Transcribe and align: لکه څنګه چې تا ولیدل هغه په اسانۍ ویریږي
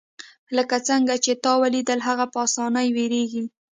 لکه 0.57 0.77
څنګه 0.87 1.15
چې 1.23 1.31
تا 1.43 1.51
ولیدل 1.63 1.99
هغه 2.07 2.25
په 2.33 2.37
اسانۍ 2.47 2.87
ویریږي 2.95 3.43